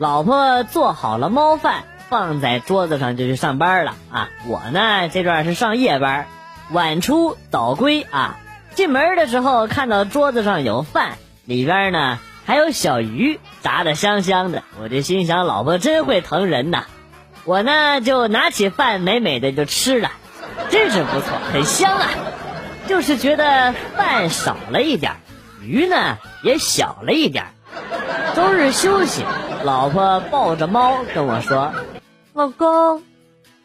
[0.00, 4.30] 老婆做好了猫饭，放在桌子上就去上班了啊。
[4.46, 6.26] 我呢这段是上夜班，
[6.70, 8.38] 晚出早归啊。
[8.74, 16.84] 进门的时候看到桌子上有饭，里边呢还有小鱼，炸的香香的，我就心想老婆真会疼人呐。
[17.44, 20.12] 我呢就拿起饭美美的就吃了，
[20.70, 22.08] 真是不错，很香啊。
[22.88, 25.16] 就是觉得饭少了一点，
[25.60, 27.44] 鱼呢也小了一点。
[28.34, 29.24] 周日休息，
[29.62, 31.72] 老婆抱着猫跟我说
[32.32, 33.02] ：“老公，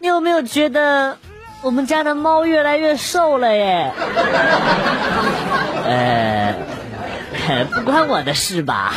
[0.00, 1.18] 你有没有觉得
[1.62, 3.92] 我们家的猫越来越瘦了耶？”
[5.86, 6.54] 呃，
[7.72, 8.94] 不关我的事吧。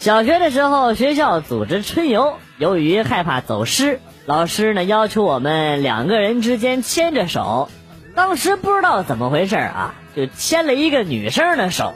[0.00, 7.68] 小学的时候，学校组织春游，由于害怕走失，老师呢要求我们两个人之间牵着手。
[8.14, 11.94] 当时不知道怎么回事啊，就牵了一个女生的手。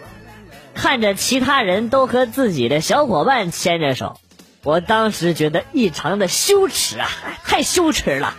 [0.75, 4.17] 看着其他人都和自己的小伙伴牵着手，
[4.65, 7.09] 我当时觉得异常的羞耻啊，
[7.45, 8.35] 太羞耻了！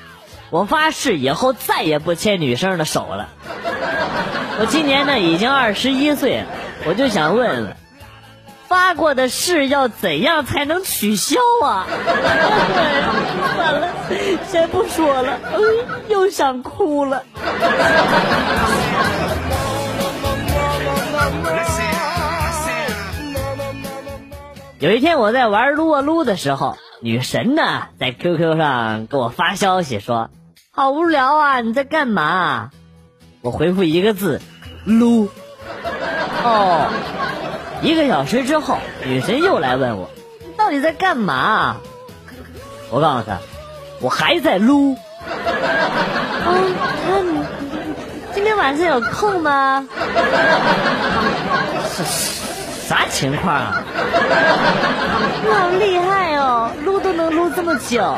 [0.49, 3.29] 我发誓以后再也不牵女生的手了。
[4.59, 6.47] 我今年呢已经二十一岁了，
[6.85, 7.75] 我就想问问。
[8.67, 11.87] 发过的誓要怎样才能取消啊？
[13.55, 13.89] 算了，
[14.47, 15.39] 先不说了，
[16.09, 17.23] 又想哭了。
[24.79, 30.29] 有一天我在玩撸啊撸的时候，女神呢在 QQ 上给我发消息说
[30.69, 32.69] ：“好无聊啊，你在干嘛？”
[33.41, 34.41] 我回复一个字：
[34.85, 35.29] 撸。
[36.43, 36.91] 哦。
[37.81, 40.09] 一个小时之后，女神又来问我
[40.45, 41.77] ：“你到底在干嘛？”
[42.91, 43.39] 我告诉她
[44.01, 44.95] ：“我还在撸。”，
[48.65, 49.87] 晚上有空吗？
[52.89, 53.83] 啥情况啊？
[55.43, 58.01] 你好厉害哦，撸都能撸这么久。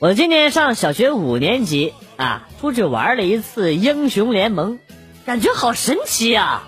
[0.00, 1.94] 我今年上小学五年级。
[2.16, 4.80] 啊，出去玩了一次英雄联盟，
[5.26, 6.64] 感觉好神奇啊！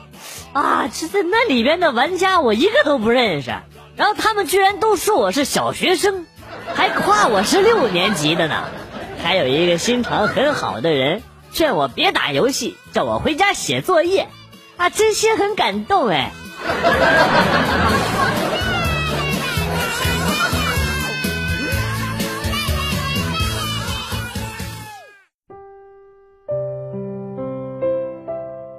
[0.52, 3.50] 啊，这在那里边的玩家我一个都不认识，
[3.96, 6.26] 然后他们居然都说我是小学生，
[6.74, 8.64] 还夸我是六年级的呢。
[9.22, 14.28] 还有一个心肠很好的人劝我别打游戏，叫我回家写作业，
[14.76, 16.30] 啊，真心很感动哎。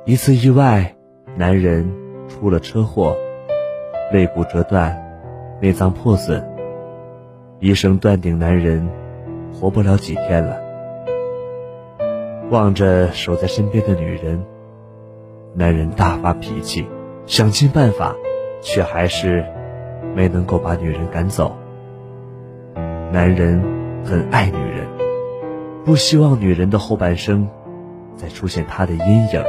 [0.05, 0.95] 一次意外，
[1.35, 1.91] 男人
[2.29, 3.17] 出了车祸，
[4.13, 4.97] 肋骨折断，
[5.61, 6.56] 内脏破损，
[7.59, 8.87] 医生断定男人
[9.53, 10.57] 活不了几天了。
[12.51, 14.43] 望着守在身边的女人，
[15.53, 16.87] 男人大发脾气，
[17.25, 18.15] 想尽办法，
[18.61, 19.43] 却还是
[20.15, 21.57] 没能够把女人赶走。
[23.11, 23.61] 男人
[24.05, 24.85] 很爱女人，
[25.83, 27.47] 不希望女人的后半生
[28.15, 29.43] 再出现他的阴影。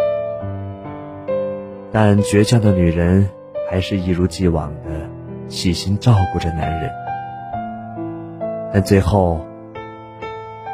[1.93, 3.29] 但倔强的女人
[3.71, 5.09] 还是一如既往的
[5.49, 6.91] 细心照顾着男人，
[8.73, 9.41] 但最后，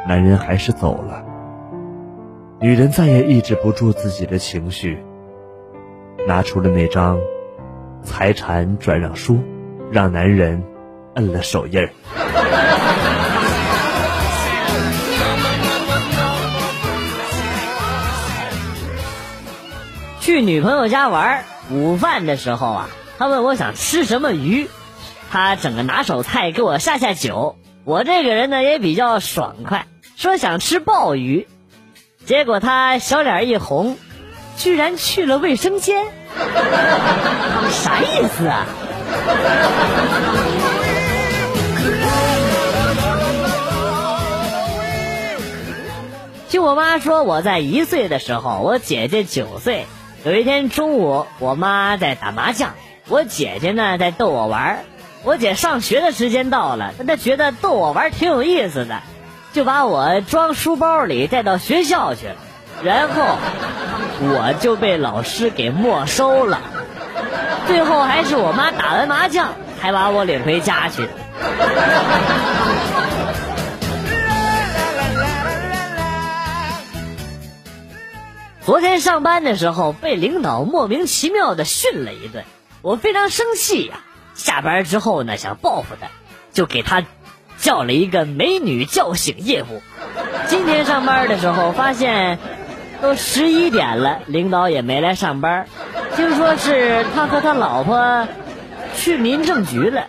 [0.07, 1.23] 男人还是走了。
[2.59, 5.03] 女人再也抑制不住自己的情绪，
[6.27, 7.17] 拿出了那张
[8.03, 9.39] 财产转让书，
[9.91, 10.63] 让男人
[11.15, 11.89] 摁了手印儿。
[20.19, 24.67] 去女朋友家玩，午饭的时候啊，她问我想吃什么鱼，
[25.29, 27.55] 她整个拿手菜给我下下酒。
[27.85, 29.85] 我这个人呢也比较爽快，
[30.17, 31.47] 说想吃鲍鱼，
[32.25, 33.95] 结果他小脸一红，
[34.57, 36.07] 居然去了卫生间，
[37.69, 38.65] 啥意思啊？
[46.49, 49.85] 听我妈说，我在一岁的时候，我姐姐九岁。
[50.23, 52.73] 有一天中午，我妈在打麻将，
[53.09, 54.83] 我姐姐呢在逗我玩
[55.25, 59.01] 我姐上学的时间到了，她觉得逗我玩挺有意思的，
[59.53, 62.35] 就把我装书包里带到学校去了，
[62.83, 63.23] 然后
[64.21, 66.61] 我就被老师给没收了。
[67.65, 71.09] 最后还是我妈打完麻将才把我领回家去。
[78.63, 82.45] 昨天上班的时候被领导莫名其妙的训了一顿，
[82.83, 84.01] 我非常生气呀。
[84.35, 86.07] 下班之后呢，想报复他，
[86.51, 87.03] 就给他
[87.57, 89.81] 叫了一个美女叫醒业务。
[90.47, 92.37] 今天上班的时候发现
[93.01, 95.67] 都十一点了，领导也没来上班。
[96.15, 98.27] 听说是他和他老婆
[98.95, 100.07] 去民政局了。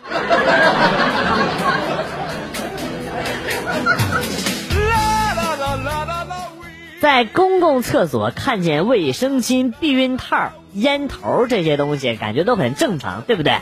[7.00, 13.58] 在公共厕所看见卫生巾、避孕套、烟头这些东西，感觉都很正常，对不对？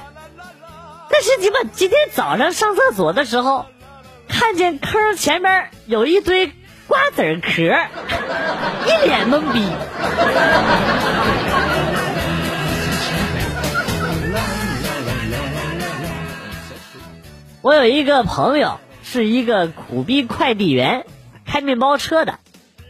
[1.14, 3.66] 但是你们今天早上上厕所的时候，
[4.26, 6.48] 看见坑前面有一堆
[6.88, 9.64] 瓜子壳，一脸懵逼。
[17.62, 21.06] 我有一个朋友是一个苦逼快递员，
[21.46, 22.40] 开面包车的。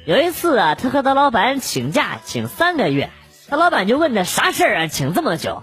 [0.06, 3.10] 有一次啊，他和他老板请假，请三个月。
[3.50, 5.62] 他老板就问他啥事儿啊，请这么久？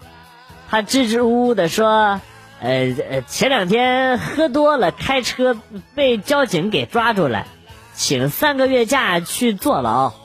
[0.70, 2.22] 他支支吾吾的说
[2.62, 5.58] ：“呃呃，前两天喝多了，开车
[5.96, 7.48] 被交警给抓住了，
[7.96, 10.14] 请三个月假去坐牢。”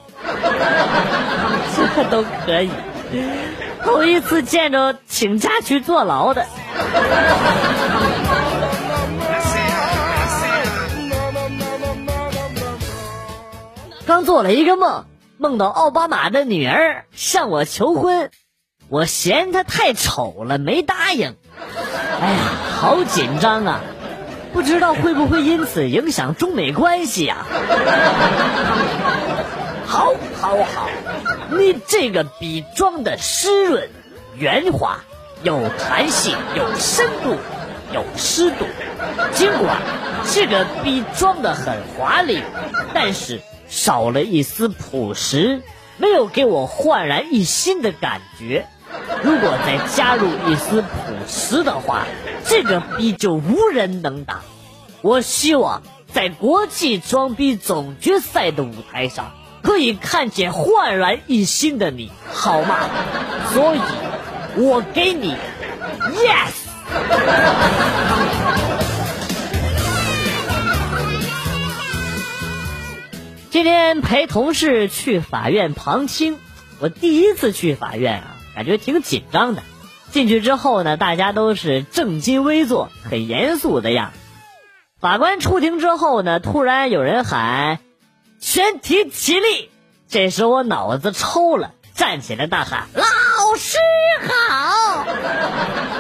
[1.97, 2.71] 这都可以，
[3.83, 6.45] 头一次见着请假去坐牢的。
[14.07, 15.07] 刚做了一个梦，
[15.39, 18.31] 梦到奥巴马的女儿向我求婚，
[18.89, 21.35] 我嫌她太丑了，没答应。
[22.21, 22.39] 哎呀，
[22.79, 23.81] 好紧张啊！
[24.53, 27.47] 不知道会不会因此影响中美关系呀？
[29.87, 30.89] 好，好，好，
[31.51, 33.89] 你这个笔装的湿润、
[34.37, 34.99] 圆滑、
[35.43, 37.37] 有弹性、有深度、
[37.93, 38.65] 有湿度。
[39.33, 39.77] 尽管
[40.33, 42.43] 这个笔装的很华丽，
[42.95, 43.41] 但是。
[43.69, 45.61] 少了一丝朴实，
[45.97, 48.65] 没有给我焕然一新的感觉。
[49.25, 50.89] 如果再加入一丝朴
[51.27, 52.07] 实的话，
[52.45, 54.43] 这个逼就无人能打。
[55.03, 55.83] 我希望
[56.13, 59.33] 在国际装逼总决赛的舞台上，
[59.63, 62.89] 可以看见焕然一新的你，好吗？
[63.53, 63.81] 所以，
[64.57, 65.35] 我给你
[66.13, 66.53] ，yes。
[73.51, 76.39] 今天陪同事去法院旁听，
[76.79, 79.63] 我第一次去法院啊，感觉挺紧张的。
[80.11, 84.19] 进去之后呢，大家都是正襟危坐，很严肃的样子。
[84.99, 87.81] 法官出庭之后呢，突然有人喊
[88.41, 89.71] “全体起立”，
[90.09, 93.05] 这时我脑子抽了，站起来大喊“老
[93.59, 93.77] 师
[94.49, 95.07] 好”，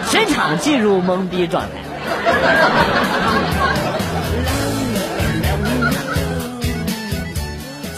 [0.08, 1.68] 全场进入懵逼状态。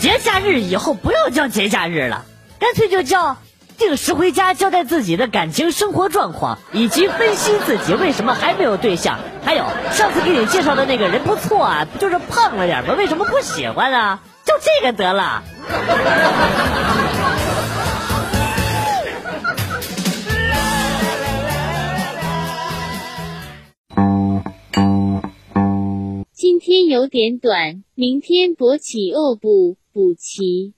[0.00, 2.24] 节假日以后不要叫节假日了，
[2.58, 3.36] 干脆就叫
[3.78, 9.20] 定时回家交代自己的感情生活状况，以及分析自己为什么还没有对象。
[9.44, 12.94] 还有上次给你介绍的那个人不错啊，不就是胖了点吗？
[12.98, 14.20] 为什么不喜欢啊？
[14.44, 15.44] 就这个得了。
[26.32, 29.76] 今天有点短，明天勃起哦不。
[29.92, 30.74] 补齐。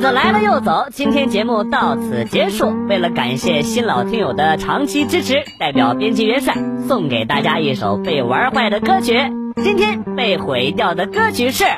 [0.00, 2.72] 子来了又走，今天节目到此结束。
[2.88, 6.56] 为了感谢新老听友的长期支持，代表编辑元帅
[6.88, 9.20] 送给大家一首被玩坏的歌曲。
[9.62, 11.64] 今天被毁掉的歌曲是《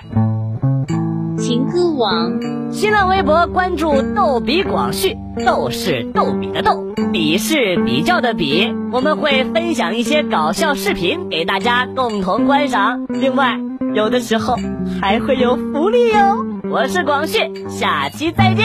[1.36, 2.30] 情歌王》。
[2.72, 8.72] 新浪微博关注“逗比广旭”，逗是逗比的逗，比是比较的比。
[8.92, 13.58] 我们会分享一些搞笑视频给大家共同观赏，另外
[13.94, 14.56] 有的时候
[15.00, 16.46] 还会有福利哟。
[16.72, 17.38] 我是广旭，
[17.68, 18.64] 下期再见。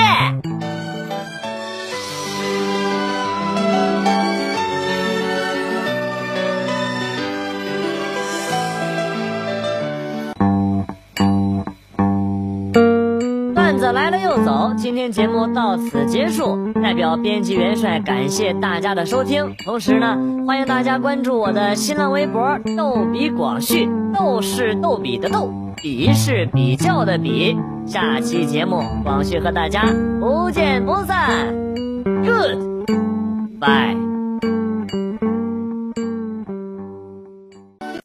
[13.54, 16.72] 段子来了又走，今天节目到此结束。
[16.82, 27.56] 代表编辑元帅感谢大家的收听，同时呢，欢迎大家关注我的新浪微博“逗比广旭”，逗是逗比的逗，比是比较的比。
[27.86, 29.86] 下期节目，广旭和大家
[30.20, 31.54] 不见不散。
[32.26, 34.07] Good，bye。